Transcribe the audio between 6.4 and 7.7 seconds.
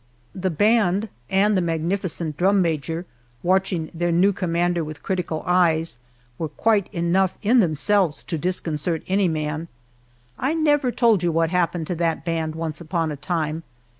quite enough in